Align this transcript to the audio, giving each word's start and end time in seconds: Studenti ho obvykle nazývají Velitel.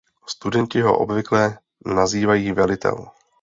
Studenti 0.27 0.81
ho 0.81 0.99
obvykle 0.99 1.57
nazývají 1.85 2.51
Velitel. 2.51 3.05